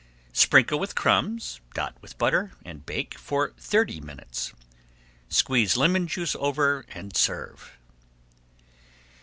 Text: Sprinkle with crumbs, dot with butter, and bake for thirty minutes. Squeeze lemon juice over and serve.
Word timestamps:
Sprinkle 0.33 0.79
with 0.79 0.95
crumbs, 0.95 1.61
dot 1.75 1.95
with 2.01 2.17
butter, 2.17 2.53
and 2.65 2.83
bake 2.87 3.19
for 3.19 3.51
thirty 3.59 4.01
minutes. 4.01 4.51
Squeeze 5.29 5.77
lemon 5.77 6.07
juice 6.07 6.35
over 6.39 6.87
and 6.89 7.15
serve. 7.15 7.77